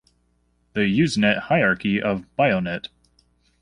[0.73, 2.87] The Usenet hierarchy of Bionet.